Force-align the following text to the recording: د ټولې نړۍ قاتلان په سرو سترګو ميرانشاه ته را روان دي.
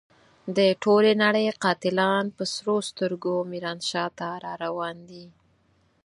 د 0.57 0.59
ټولې 0.83 1.11
نړۍ 1.23 1.45
قاتلان 1.63 2.25
په 2.35 2.43
سرو 2.53 2.77
سترګو 2.89 3.35
ميرانشاه 3.51 4.09
ته 4.17 4.27
را 4.43 4.53
روان 4.63 4.97
دي. 5.09 5.25